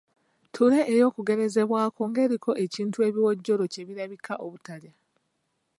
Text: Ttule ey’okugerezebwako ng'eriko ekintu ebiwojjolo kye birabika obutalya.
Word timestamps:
Ttule 0.47 0.79
ey’okugerezebwako 0.93 2.01
ng'eriko 2.09 2.51
ekintu 2.63 2.97
ebiwojjolo 3.07 3.63
kye 3.73 3.81
birabika 3.87 4.33
obutalya. 4.45 4.93